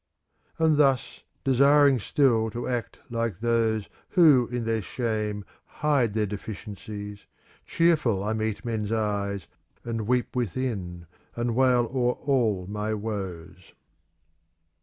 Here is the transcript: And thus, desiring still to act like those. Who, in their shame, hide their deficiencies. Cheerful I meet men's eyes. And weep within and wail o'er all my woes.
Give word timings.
And 0.57 0.77
thus, 0.77 1.21
desiring 1.43 1.99
still 1.99 2.49
to 2.49 2.67
act 2.67 2.97
like 3.11 3.37
those. 3.39 3.87
Who, 4.09 4.47
in 4.47 4.65
their 4.65 4.81
shame, 4.81 5.45
hide 5.63 6.15
their 6.15 6.25
deficiencies. 6.25 7.27
Cheerful 7.67 8.23
I 8.23 8.33
meet 8.33 8.65
men's 8.65 8.91
eyes. 8.91 9.45
And 9.83 10.07
weep 10.07 10.35
within 10.35 11.05
and 11.35 11.53
wail 11.55 11.81
o'er 11.93 12.13
all 12.13 12.65
my 12.67 12.95
woes. 12.95 13.73